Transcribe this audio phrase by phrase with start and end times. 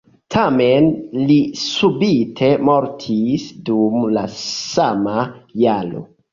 [0.35, 0.87] Tamen
[1.31, 5.21] li subite mortis dum la sama
[5.67, 6.07] jaro.